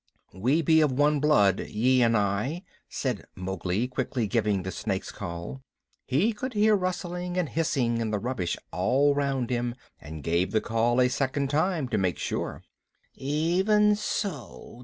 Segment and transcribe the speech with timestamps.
[0.33, 5.61] "We be of one blood, ye and I," said Mowgli, quickly giving the Snake's Call.
[6.07, 10.59] He could hear rustling and hissing in the rubbish all round him and gave the
[10.59, 12.63] Call a second time, to make sure.
[13.13, 14.79] "Even ssso!